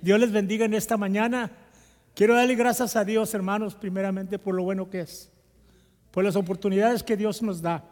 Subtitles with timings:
[0.00, 1.50] Dios les bendiga en esta mañana.
[2.14, 5.30] Quiero darle gracias a Dios, hermanos, primeramente por lo bueno que es,
[6.10, 7.84] por las oportunidades que Dios nos da.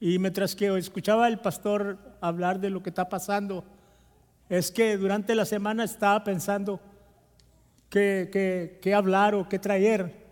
[0.00, 3.64] Y mientras que escuchaba al pastor hablar de lo que está pasando,
[4.48, 6.80] es que durante la semana estaba pensando
[7.88, 10.22] qué, qué hablar o qué traer.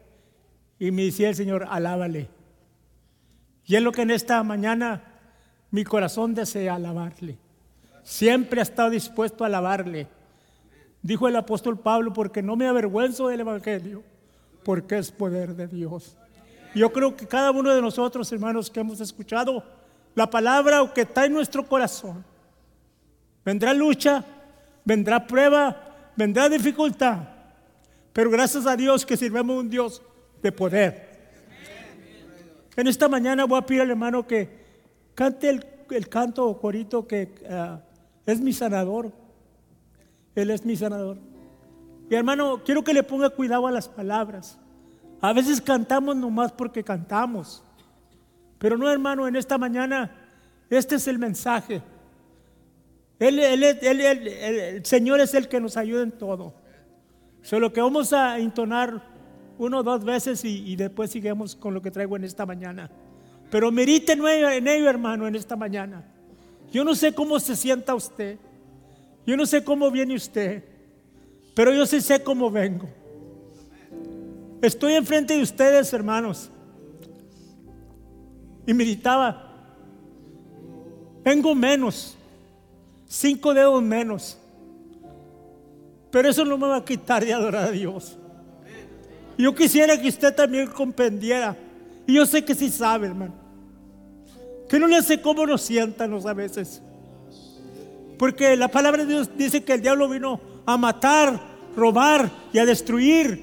[0.78, 2.28] Y me decía el Señor, alábale.
[3.66, 5.04] Y es lo que en esta mañana
[5.70, 7.38] mi corazón desea alabarle.
[8.02, 10.08] Siempre ha estado dispuesto a alabarle.
[11.02, 14.02] Dijo el apóstol Pablo, porque no me avergüenzo del Evangelio,
[14.64, 16.16] porque es poder de Dios.
[16.74, 19.64] Yo creo que cada uno de nosotros, hermanos, que hemos escuchado
[20.14, 22.24] la palabra o que está en nuestro corazón,
[23.44, 24.24] vendrá lucha,
[24.84, 27.18] vendrá prueba, vendrá dificultad,
[28.12, 30.02] pero gracias a Dios que sirvemos un Dios
[30.42, 31.10] de poder.
[32.76, 34.48] En esta mañana voy a pedir al hermano que
[35.14, 37.80] cante el, canto o corito que ah,
[38.26, 39.12] es mi sanador.
[40.34, 41.18] Él es mi sanador.
[42.08, 44.58] Y hermano, quiero que le ponga cuidado a las palabras.
[45.20, 47.62] A veces cantamos nomás porque cantamos.
[48.58, 50.10] Pero no, hermano, en esta mañana,
[50.68, 51.82] este es el mensaje.
[53.18, 56.54] el Señor es el que nos ayuda en todo.
[57.42, 59.02] Solo que vamos a entonar
[59.58, 62.90] uno o dos veces y, después sigamos con lo que traigo en esta mañana.
[63.50, 66.04] Pero merite en ello, hermano, en esta mañana.
[66.72, 68.38] Yo no sé cómo se sienta usted.
[69.30, 70.64] Yo no sé cómo viene usted.
[71.54, 72.88] Pero yo sí sé cómo vengo.
[74.60, 76.50] Estoy enfrente de ustedes, hermanos.
[78.66, 79.54] Y meditaba.
[81.22, 82.16] Vengo menos.
[83.06, 84.36] Cinco dedos menos.
[86.10, 88.18] Pero eso no me va a quitar de adorar a Dios.
[89.38, 91.56] Yo quisiera que usted también comprendiera.
[92.04, 93.34] Y yo sé que sí sabe, hermano.
[94.68, 96.82] Que no le sé cómo nos sientan a veces.
[98.20, 101.40] Porque la palabra de Dios dice que el diablo vino a matar,
[101.74, 103.42] robar y a destruir.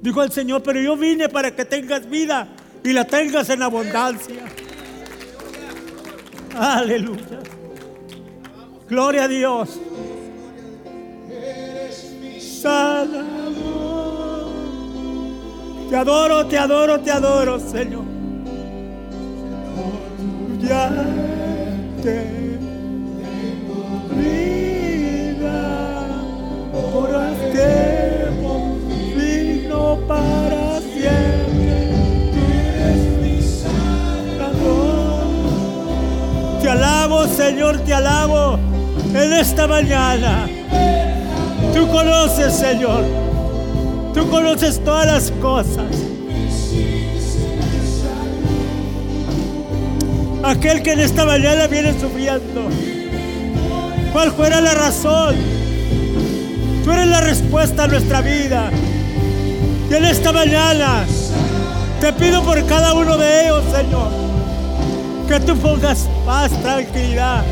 [0.00, 2.46] Dijo el Señor, pero yo vine para que tengas vida
[2.84, 4.44] y la tengas en abundancia.
[6.56, 7.40] Aleluya.
[8.88, 9.80] Gloria a Dios.
[12.62, 13.32] Salvador.
[15.90, 18.04] Te adoro, te adoro, te adoro, Señor.
[20.60, 21.10] Ya
[37.36, 38.58] Señor, te alabo
[39.14, 40.48] en esta mañana.
[41.74, 43.04] Tú conoces, Señor.
[44.14, 45.86] Tú conoces todas las cosas.
[50.42, 52.62] Aquel que en esta mañana viene sufriendo.
[54.12, 55.36] ¿Cuál fuera la razón?
[56.84, 58.70] Tú eres la respuesta a nuestra vida.
[59.90, 61.04] Y en esta mañana
[62.00, 64.10] te pido por cada uno de ellos, Señor,
[65.30, 67.44] que tú pongas paz, tranquilidad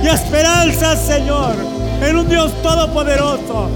[0.00, 1.56] y esperanza, Señor,
[2.00, 3.68] en un Dios todopoderoso.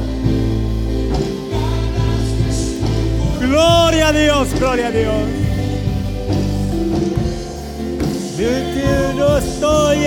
[3.40, 5.14] Gloria a Dios, gloria a Dios.
[8.38, 10.06] Yo no estoy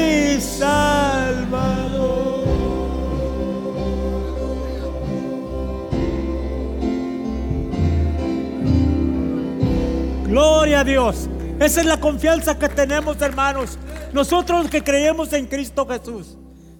[10.39, 11.27] a Dios.
[11.59, 13.77] Esa es la confianza que tenemos, hermanos.
[14.13, 16.37] Nosotros que creemos en Cristo Jesús,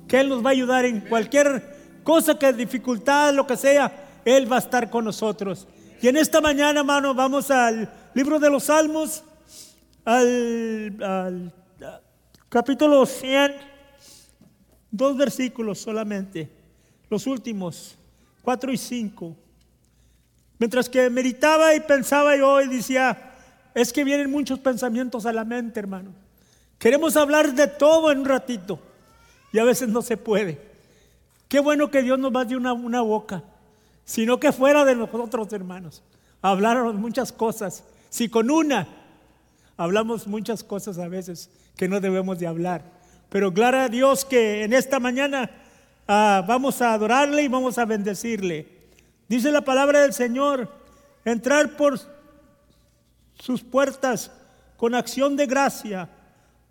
[0.08, 4.50] que Él nos va a ayudar en cualquier cosa que dificultad, lo que sea, Él
[4.50, 5.68] va a estar con nosotros.
[6.02, 9.24] Y en esta mañana, hermano, vamos al libro de los Salmos,
[10.06, 11.54] al, al
[12.48, 13.54] capítulo 100,
[14.90, 16.50] dos versículos solamente,
[17.10, 17.98] los últimos,
[18.44, 19.36] 4 y 5.
[20.58, 23.31] Mientras que meditaba y pensaba yo y decía,
[23.74, 26.12] es que vienen muchos pensamientos a la mente, hermano.
[26.78, 28.80] Queremos hablar de todo en un ratito
[29.54, 30.60] y a veces no se puede.
[31.48, 33.44] Qué bueno que Dios nos va de una, una boca,
[34.06, 36.04] sino que fuera de nosotros, hermanos.
[36.42, 37.84] Hablaron muchas cosas.
[38.10, 38.88] Si con una
[39.78, 42.84] hablamos muchas cosas a veces que no debemos de hablar.
[43.30, 45.50] Pero gloria a Dios que en esta mañana
[46.08, 48.68] ah, vamos a adorarle y vamos a bendecirle.
[49.28, 50.70] Dice la palabra del Señor,
[51.26, 52.00] entrar por
[53.40, 54.32] sus puertas
[54.78, 56.10] con acción de gracia,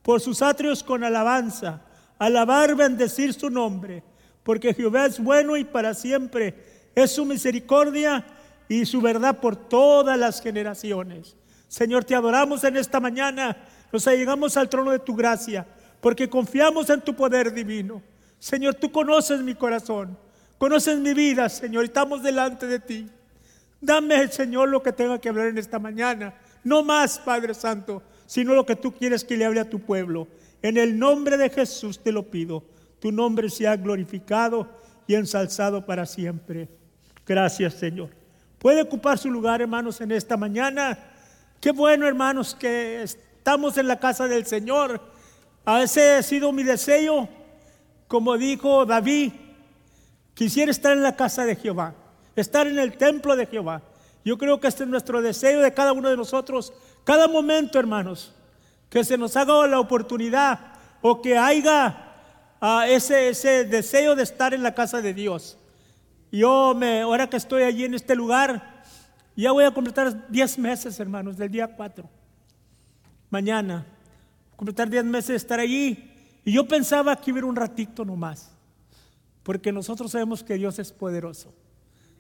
[0.03, 1.83] por sus atrios con alabanza,
[2.19, 4.03] alabar, bendecir su nombre,
[4.43, 8.25] porque Jehová es bueno y para siempre es su misericordia
[8.69, 11.37] y su verdad por todas las generaciones.
[11.69, 13.57] Señor, te adoramos en esta mañana,
[13.93, 15.67] nos llegamos al trono de tu gracia,
[16.01, 18.03] porque confiamos en tu poder divino.
[18.39, 20.17] Señor, tú conoces mi corazón.
[20.61, 23.09] Conoces mi vida, Señor, estamos delante de ti.
[23.81, 26.35] Dame, Señor, lo que tenga que hablar en esta mañana.
[26.65, 30.29] No más, Padre Santo, sino lo que tú quieres que le hable a tu pueblo.
[30.63, 32.63] En el nombre de Jesús te lo pido.
[32.99, 34.69] Tu nombre sea glorificado
[35.07, 36.69] y ensalzado para siempre.
[37.27, 38.11] Gracias, Señor.
[38.59, 40.99] Puede ocupar su lugar, hermanos, en esta mañana.
[41.61, 45.01] Qué bueno, hermanos, que estamos en la casa del Señor.
[45.65, 47.29] A ese ha sido mi deseo,
[48.07, 49.33] como dijo David,
[50.41, 51.95] Quisiera estar en la casa de Jehová,
[52.35, 53.83] estar en el templo de Jehová.
[54.25, 56.73] Yo creo que este es nuestro deseo de cada uno de nosotros,
[57.05, 58.35] cada momento, hermanos,
[58.89, 60.59] que se nos haga la oportunidad
[61.01, 62.13] o que haya
[62.61, 65.57] ah, ese, ese deseo de estar en la casa de Dios.
[66.31, 68.83] Yo, me, ahora que estoy allí en este lugar,
[69.37, 72.09] ya voy a completar 10 meses, hermanos, del día 4.
[73.31, 73.87] Mañana,
[74.55, 76.13] completar 10 meses de estar allí.
[76.45, 78.51] Y yo pensaba que iba a ir un ratito nomás.
[79.43, 81.55] Porque nosotros sabemos que Dios es poderoso.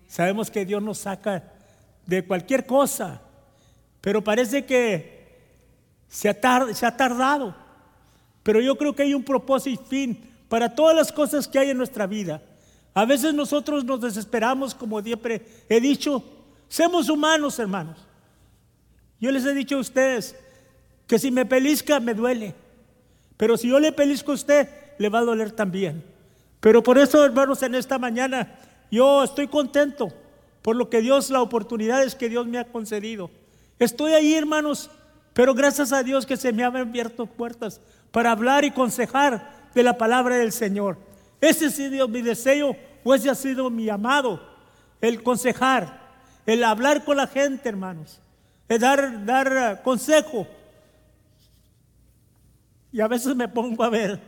[0.08, 1.52] Sabemos que Dios nos saca
[2.10, 3.20] de cualquier cosa.
[4.00, 5.20] Pero parece que
[6.08, 7.54] se ha, tardado.
[8.42, 11.70] Pero yo creo que hay un propósito y fin para todas las cosas que hay
[11.70, 12.42] en nuestra vida.
[12.94, 16.24] A veces nosotros nos desesperamos, como siempre he dicho,
[16.68, 17.98] somos humanos, hermanos.
[19.20, 20.34] Yo les he dicho a ustedes
[21.06, 22.54] que si me pelisca me duele,
[23.36, 24.68] pero si yo le pelisco a usted,
[24.98, 26.02] le va a doler también.
[26.58, 28.58] Pero por eso, hermanos, en esta mañana
[28.90, 30.12] yo estoy contento
[30.62, 33.30] por lo que Dios, las oportunidades que Dios me ha concedido.
[33.78, 34.90] Estoy ahí, hermanos,
[35.32, 37.80] pero gracias a Dios que se me han abierto puertas
[38.10, 40.98] para hablar y consejar de la palabra del Señor.
[41.40, 44.40] Ese ha sido mi deseo o ese ha sido mi amado,
[45.00, 46.00] el consejar,
[46.44, 48.20] el hablar con la gente, hermanos,
[48.68, 50.46] el dar, dar consejo.
[52.92, 54.20] Y a veces me pongo a ver,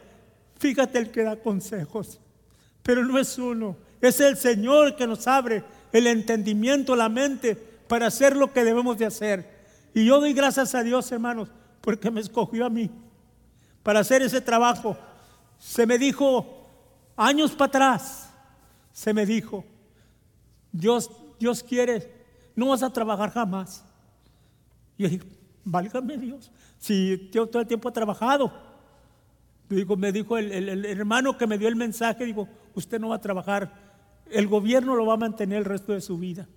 [0.58, 2.18] fíjate el que da consejos
[2.82, 3.76] pero no es uno.
[4.00, 5.62] Es el Señor que nos abre
[5.92, 7.54] el entendimiento, la mente
[7.88, 9.62] para hacer lo que debemos de hacer.
[9.94, 11.48] Y yo doy gracias a Dios, hermanos,
[11.80, 12.90] porque me escogió a mí
[13.82, 14.96] para hacer ese trabajo.
[15.58, 16.68] Se me dijo
[17.16, 18.30] años para atrás,
[18.92, 19.64] se me dijo,
[20.70, 22.10] Dios, Dios quiere,
[22.56, 23.84] no vas a trabajar jamás.
[24.96, 25.24] Y yo dije,
[25.64, 28.52] válgame Dios, si yo todo el tiempo he trabajado.
[29.68, 33.16] Digo, me dijo el, el, hermano que me dio el mensaje, digo, usted no va
[33.16, 33.72] a trabajar,
[34.32, 36.48] el gobierno lo va a mantener el resto de su vida.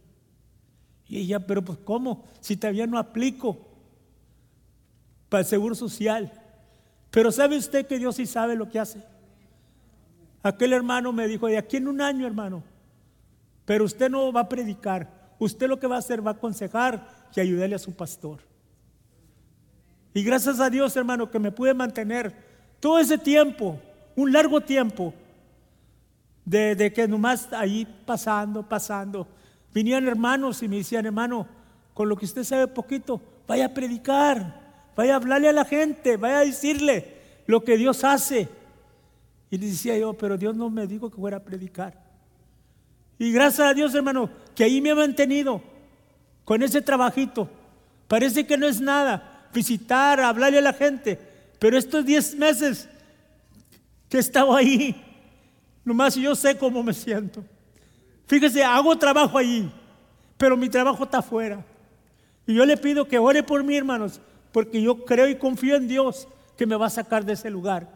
[1.07, 2.25] Y ella, pero pues ¿cómo?
[2.39, 3.57] Si todavía no aplico
[5.29, 6.31] para el seguro social.
[7.11, 9.03] Pero ¿sabe usted que Dios sí sabe lo que hace?
[10.43, 12.63] Aquel hermano me dijo, de aquí en un año, hermano,
[13.65, 17.27] pero usted no va a predicar, usted lo que va a hacer va a aconsejar
[17.35, 18.39] y ayudarle a su pastor.
[20.13, 22.33] Y gracias a Dios, hermano, que me pude mantener
[22.79, 23.79] todo ese tiempo,
[24.15, 25.13] un largo tiempo,
[26.45, 29.27] de, que nomás ahí pasando, pasando,
[29.73, 31.47] vinían hermanos y me decían, hermano,
[31.93, 34.61] con lo que usted sabe poquito, vaya a predicar,
[34.95, 37.15] vaya a hablarle a la gente, vaya a decirle
[37.47, 38.47] lo que Dios hace.
[39.49, 42.03] Y le decía yo, pero Dios no me dijo que fuera a predicar.
[43.17, 45.61] Y gracias a Dios, hermano, que ahí me ha mantenido
[46.43, 47.49] con ese trabajito.
[48.07, 51.19] Parece que no es nada, visitar, hablarle a la gente,
[51.59, 52.89] pero estos 10 meses
[54.09, 55.01] que he estado ahí,
[55.85, 57.43] Nomás yo sé cómo me siento.
[58.25, 59.71] Fíjese, hago trabajo allí,
[60.35, 61.63] pero mi trabajo está afuera.
[62.47, 64.19] Y yo le pido que ore por mí, hermanos,
[64.51, 66.27] porque yo creo y confío en Dios
[66.57, 67.87] que me va a sacar de ese lugar.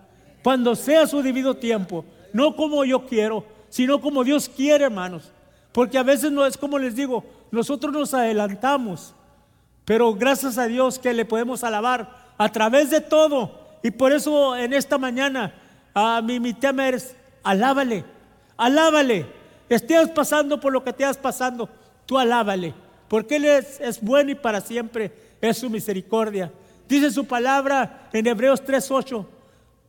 [0.43, 5.31] Cuando sea su debido tiempo, no como yo quiero, sino como Dios quiere, hermanos.
[5.71, 9.15] Porque a veces no es como les digo, nosotros nos adelantamos,
[9.85, 13.57] pero gracias a Dios que le podemos alabar a través de todo.
[13.81, 15.53] Y por eso en esta mañana
[15.93, 18.05] a mi, mi tema es, alábale,
[18.57, 19.25] alábale.
[19.69, 21.69] Estés pasando por lo que te estás pasando,
[22.05, 22.73] tú alábale,
[23.07, 26.51] porque Él es, es bueno y para siempre es su misericordia.
[26.87, 29.25] Dice su palabra en Hebreos 3:8.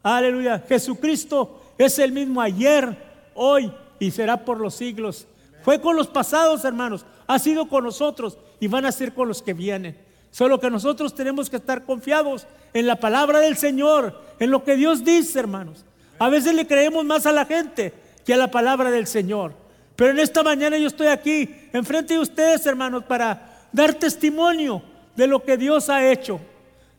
[0.03, 0.63] Aleluya.
[0.69, 2.97] Jesucristo es el mismo ayer,
[3.35, 5.27] hoy y será por los siglos.
[5.63, 7.05] Fue con los pasados, hermanos.
[7.27, 9.97] Ha sido con nosotros y van a ser con los que vienen.
[10.31, 14.77] Solo que nosotros tenemos que estar confiados en la palabra del Señor, en lo que
[14.77, 15.85] Dios dice, hermanos.
[16.21, 17.95] A veces le creemos más a la gente
[18.27, 19.55] que a la palabra del Señor.
[19.97, 24.83] Pero en esta mañana yo estoy aquí, enfrente de ustedes, hermanos, para dar testimonio
[25.17, 26.39] de lo que Dios ha hecho.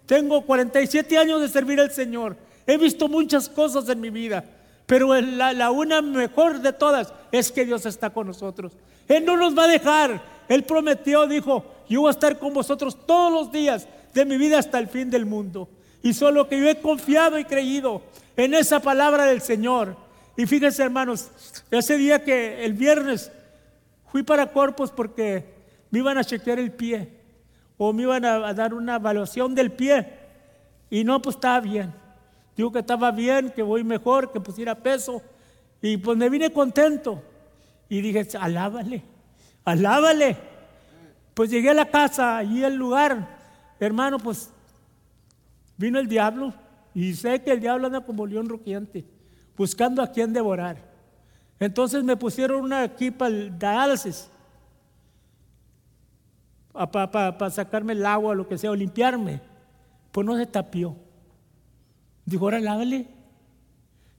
[0.08, 2.36] Tengo 47 años de servir al Señor.
[2.66, 4.44] He visto muchas cosas en mi vida.
[4.88, 8.74] Pero la, una mejor de todas es que Dios está con nosotros.
[9.08, 10.20] Él no nos va a dejar.
[10.50, 14.58] Él prometió, dijo, yo voy a estar con vosotros todos los días de mi vida
[14.58, 15.70] hasta el fin del mundo.
[16.04, 18.02] Y solo que yo he confiado y creído
[18.36, 19.96] en esa palabra del Señor.
[20.36, 21.30] Y fíjense hermanos,
[21.70, 23.32] ese día que el viernes
[24.12, 25.46] fui para Corpus porque
[25.90, 27.10] me iban a chequear el pie
[27.78, 30.08] o me iban a, dar una evaluación del pie.
[30.90, 31.94] Y no, pues estaba bien.
[32.56, 35.22] Digo que estaba bien, que voy mejor, que pusiera peso.
[35.82, 37.24] Y pues me vine contento.
[37.90, 39.04] Y dije, alábale,
[39.66, 40.38] alábale.
[41.34, 43.40] Pues llegué a la casa, allí el lugar.
[43.80, 44.52] Hermano, pues
[45.82, 46.54] vino el diablo.
[46.94, 49.06] Y sé que el diablo anda como león rugiente,
[49.58, 50.78] buscando a quien devorar.
[51.60, 54.30] Entonces me pusieron una equipa de diálisis
[56.74, 59.42] para sacarme el agua lo que sea, o limpiarme.
[60.12, 60.96] Pues no se tapió.
[62.26, 63.08] Dijo, ahora lávale.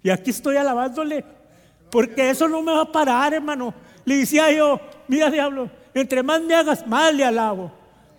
[0.02, 1.25] Y aquí estoy alabándole.
[1.90, 3.75] Porque eso no me va a parar, hermano.
[4.04, 7.71] Le decía yo, mira diablo, entre más me hagas, más le alabo.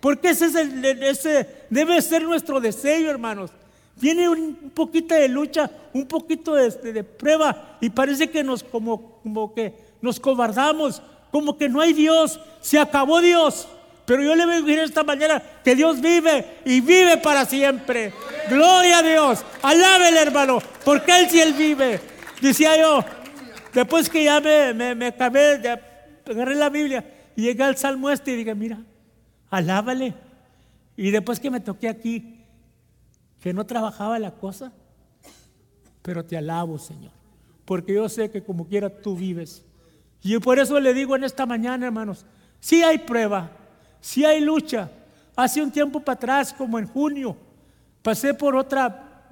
[0.04, 3.50] Porque ese, es el, ese debe ser nuestro deseo, hermanos.
[3.96, 8.62] Viene un poquito de lucha, un poquito de, de, de, prueba y parece que nos
[8.62, 13.66] como, como que nos cobardamos, como que no hay Dios, se acabó Dios.
[14.04, 18.12] Pero yo le voy a decir esta mañana que Dios vive y vive para siempre.
[18.50, 19.42] Gloria a Dios.
[19.62, 21.98] Alábele, hermano, porque Él sí Él vive.
[22.42, 23.02] Decía yo,
[23.72, 25.62] después que ya me, me, me acabé,
[26.26, 27.02] agarré la Biblia
[27.34, 28.80] y llegué al Salmo este y dije, mira,
[29.56, 30.14] alábale.
[30.96, 32.44] Y después que me toqué aquí,
[33.40, 34.72] que no trabajaba la cosa,
[36.02, 37.12] pero te alabo, Señor,
[37.64, 39.64] porque yo sé que como quiera tú vives.
[40.22, 42.24] Y por eso le digo en esta mañana, hermanos,
[42.60, 43.50] si hay prueba,
[44.00, 44.90] si hay lucha.
[45.36, 47.36] Hace un tiempo para atrás, como en junio,
[48.02, 49.26] pasé por otra,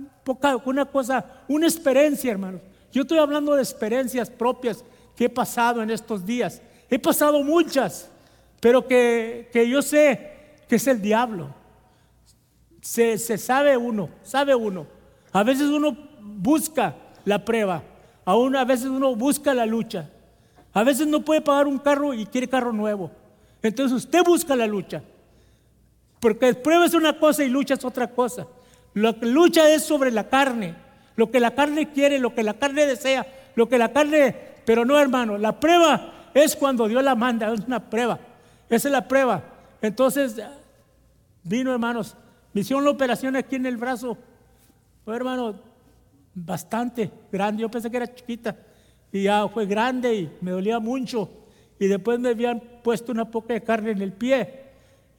[0.65, 2.61] una cosa, una experiencia, hermanos.
[2.91, 4.85] Yo estoy hablando de experiencias propias
[5.17, 6.61] que he pasado en estos días.
[6.91, 8.11] He pasado muchas,
[8.63, 10.37] pero que, que yo sé
[10.69, 11.53] que es el diablo.
[12.81, 14.87] Se, se sabe uno, sabe uno.
[15.33, 17.83] A veces uno busca la prueba,
[18.25, 20.09] aún a veces uno busca la lucha.
[20.73, 23.11] A veces no puede pagar un carro y quiere carro nuevo.
[23.65, 25.03] Entonces usted busca la lucha.
[26.21, 28.47] Porque prueba es una cosa y lucha es otra cosa.
[28.95, 30.77] Que lucha es sobre la carne.
[31.17, 33.27] Lo que la carne quiere, lo que la carne desea,
[33.57, 34.37] lo que la carne...
[34.65, 38.21] Pero no, hermano, la prueba es cuando Dios la manda, es una prueba.
[38.73, 39.45] Esa es la prueba.
[39.83, 40.41] Entonces,
[41.43, 42.17] vino, hermanos,
[42.55, 44.17] me hicieron la operación aquí en el brazo.
[45.05, 45.57] Fue, hermano,
[46.35, 47.61] bastante grande.
[47.61, 48.57] Yo pensé que era chiquita.
[49.13, 51.29] Y ya fue grande y me dolía mucho.
[51.79, 54.71] Y después me habían puesto una poca de carne en el pie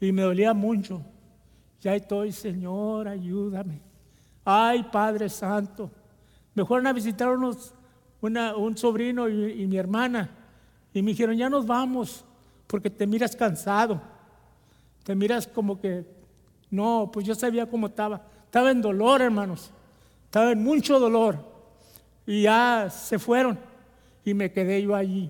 [0.01, 1.03] y me dolía mucho.
[1.79, 3.81] Ya estoy, Señor, ayúdame.
[4.43, 5.91] Ay, Padre Santo.
[6.55, 7.75] Me fueron a visitar unos,
[8.19, 10.31] un sobrino y, y mi hermana.
[10.91, 12.25] Y me dijeron, ya nos vamos,
[12.73, 14.01] porque te miras cansado.
[15.03, 16.07] Te miras como que,
[16.71, 18.23] no, pues yo sabía cómo estaba.
[18.45, 19.69] Estaba en dolor, hermanos.
[20.25, 21.37] Estaba en mucho dolor.
[22.25, 23.59] Y ya se fueron.
[24.25, 25.29] Y me quedé yo allí.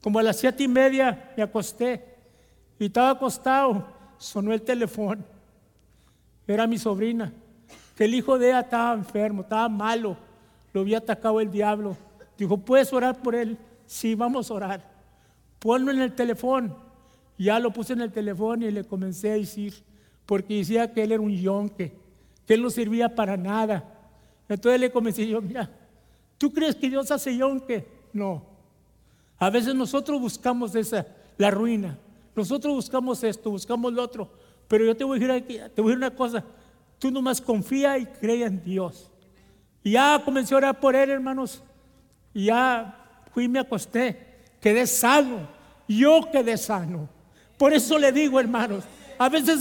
[0.00, 2.14] Como a las siete y media me acosté
[2.78, 3.84] y estaba acostado,
[4.16, 5.24] sonó el teléfono.
[6.46, 7.32] Era mi sobrina,
[7.96, 10.16] que el hijo de ella estaba enfermo, estaba malo,
[10.72, 11.96] lo había atacado el diablo.
[12.38, 13.58] Dijo, ¿puedes orar por él?
[13.84, 14.95] Sí, vamos a orar.
[15.58, 16.76] Ponlo en el teléfono.
[17.38, 19.74] Ya lo puse en el teléfono y le comencé a decir,
[20.24, 21.92] porque decía que él era un yonque,
[22.46, 23.84] que él no servía para nada.
[24.48, 25.70] Entonces le comencé yo, mira,
[26.38, 27.86] ¿tú crees que Dios hace yonque?
[28.12, 28.42] No.
[29.38, 31.98] A veces nosotros buscamos esa, la ruina.
[32.34, 34.30] Nosotros buscamos esto, buscamos lo otro.
[34.68, 36.44] Pero yo te voy a decir, aquí, te voy a decir una cosa.
[36.98, 39.10] Tú nomás confía y cree en Dios.
[39.84, 41.62] Y ya comencé a orar por él, hermanos.
[42.32, 44.25] Y ya fui y me acosté.
[44.66, 45.46] Quedé sano.
[45.86, 47.08] Yo quedé sano.
[47.56, 48.82] Por eso le digo, hermanos,
[49.16, 49.60] a veces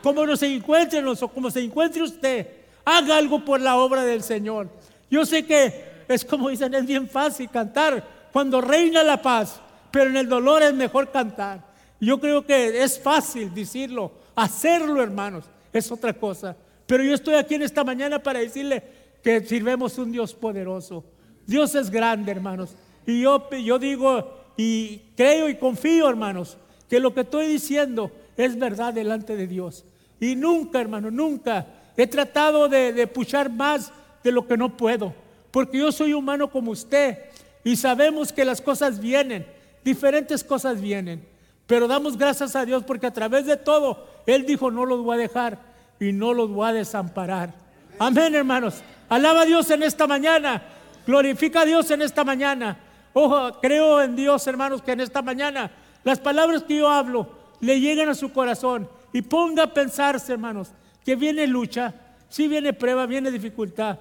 [0.00, 2.46] como no se encuentren o como se encuentre usted,
[2.84, 4.68] haga algo por la obra del Señor.
[5.10, 9.60] Yo sé que es como dicen, es bien fácil cantar cuando reina la paz,
[9.90, 11.64] pero en el dolor es mejor cantar.
[12.00, 16.54] Yo creo que es fácil decirlo, hacerlo, hermanos, es otra cosa.
[16.86, 18.84] Pero yo estoy aquí en esta mañana para decirle
[19.20, 21.04] que sirvemos un Dios poderoso.
[21.44, 22.76] Dios es grande, hermanos.
[23.06, 26.56] Y yo, yo digo y creo y confío, hermanos,
[26.88, 29.84] que lo que estoy diciendo es verdad delante de Dios.
[30.20, 35.14] Y nunca, hermano, nunca he tratado de, de puchar más de lo que no puedo.
[35.50, 37.18] Porque yo soy humano como usted
[37.64, 39.46] y sabemos que las cosas vienen,
[39.84, 41.26] diferentes cosas vienen.
[41.66, 45.16] Pero damos gracias a Dios porque a través de todo, Él dijo, no los voy
[45.16, 45.58] a dejar
[45.98, 47.54] y no los voy a desamparar.
[47.98, 48.82] Amén, hermanos.
[49.08, 50.62] Alaba a Dios en esta mañana.
[51.06, 52.78] Glorifica a Dios en esta mañana.
[53.18, 55.70] Ojo, creo en Dios, hermanos, que en esta mañana
[56.04, 57.26] las palabras que yo hablo
[57.60, 60.68] le lleguen a su corazón y ponga a pensarse, hermanos,
[61.02, 61.94] que viene lucha,
[62.28, 63.98] sí viene prueba, viene dificultad,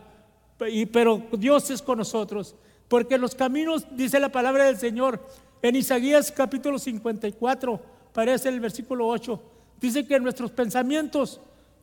[0.92, 2.56] pero Dios es con nosotros,
[2.90, 5.26] porque los caminos, dice la palabra del Señor,
[5.62, 7.82] en Isaías capítulo 54,
[8.12, 9.42] parece el versículo 8,
[9.80, 11.40] dice que nuestros pensamientos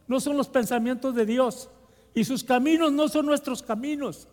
[0.07, 1.71] no son los pensamientos de Dios
[2.15, 4.29] y sus caminos no son nuestros caminos.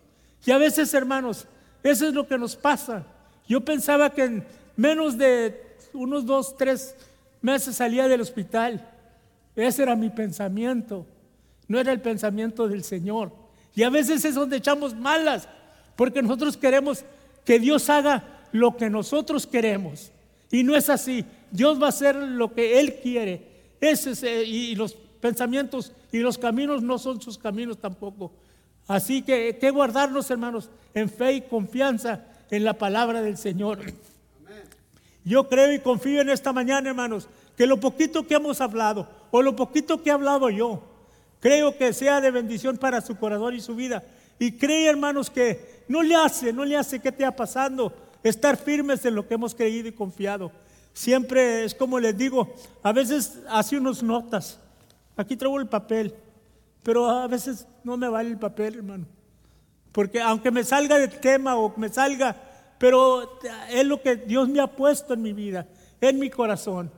[0.46, 1.48] Y a veces, hermanos,
[1.84, 3.06] eso es lo que nos pasa.
[3.48, 4.46] Yo pensaba que en
[4.76, 6.96] menos de unos dos, tres
[7.42, 8.90] meses salía del hospital.
[9.56, 11.06] Ese era mi pensamiento.
[11.68, 13.32] No era el pensamiento del Señor.
[13.76, 15.48] Y a veces es donde echamos malas,
[15.96, 17.06] porque nosotros queremos
[17.46, 20.12] que Dios haga lo que nosotros queremos.
[20.52, 21.26] Y no es así.
[21.52, 23.48] Dios va a hacer lo que Él quiere.
[23.80, 28.32] Ese eh, y los pensamientos y los caminos no son sus caminos tampoco.
[28.90, 33.80] Así que que guardarnos, hermanos, en fe y confianza en la palabra del Señor.
[35.24, 39.44] Yo creo y confío en esta mañana, hermanos, que lo poquito que hemos hablado o
[39.44, 40.82] lo poquito que he hablado yo,
[41.40, 44.04] creo que sea de bendición para su corazón y su vida.
[44.40, 48.58] Y creo, hermanos, que no le hace, no le hace que te ha pasando estar
[48.58, 50.52] firmes en lo que hemos creído y confiado.
[50.94, 54.60] Siempre es como les digo, a veces hace unos notas.
[55.16, 56.16] Aquí traigo el papel,
[56.84, 59.06] pero a veces no me vale el papel, hermano.
[59.92, 62.36] Porque aunque me salga del tema o me salga,
[62.78, 63.40] pero
[63.70, 65.68] es lo que Dios me ha puesto en mi vida,
[66.00, 66.92] en mi corazón.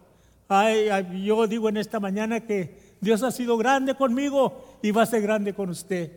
[1.23, 5.21] yo digo en esta mañana que Dios ha sido grande conmigo y va a ser
[5.21, 6.11] grande con usted.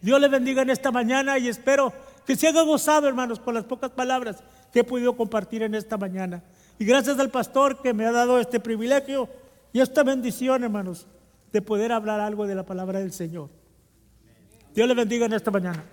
[0.00, 1.92] Dios le bendiga en esta mañana y espero
[2.24, 5.98] que se haga gozado, hermanos, con las pocas palabras que he podido compartir en esta
[5.98, 6.42] mañana.
[6.78, 9.28] Y gracias al pastor que me ha dado este privilegio
[9.72, 11.06] y esta bendición, hermanos,
[11.52, 13.48] de poder hablar algo de la palabra del Señor.
[14.74, 15.84] Dios le bendiga en esta mañana.